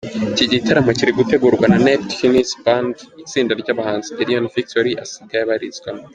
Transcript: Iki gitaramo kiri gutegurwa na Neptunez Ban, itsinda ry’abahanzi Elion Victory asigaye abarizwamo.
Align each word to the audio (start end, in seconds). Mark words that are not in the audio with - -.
Iki 0.31 0.45
gitaramo 0.51 0.91
kiri 0.97 1.11
gutegurwa 1.19 1.65
na 1.71 1.77
Neptunez 1.85 2.49
Ban, 2.63 2.85
itsinda 3.23 3.51
ry’abahanzi 3.61 4.09
Elion 4.21 4.45
Victory 4.55 4.91
asigaye 5.03 5.43
abarizwamo. 5.45 5.97